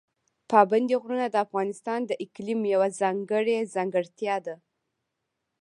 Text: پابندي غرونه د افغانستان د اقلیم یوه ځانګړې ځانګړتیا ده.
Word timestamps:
پابندي 0.51 0.95
غرونه 1.01 1.25
د 1.31 1.35
افغانستان 1.45 1.99
د 2.05 2.11
اقلیم 2.25 2.61
یوه 2.73 2.87
ځانګړې 2.99 3.57
ځانګړتیا 3.75 4.35
ده. 4.45 4.55